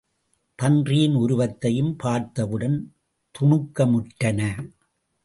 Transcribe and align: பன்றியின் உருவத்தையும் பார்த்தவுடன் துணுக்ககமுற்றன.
பன்றியின் 0.59 1.15
உருவத்தையும் 1.15 1.95
பார்த்தவுடன் 1.95 2.93
துணுக்ககமுற்றன. 3.35 4.39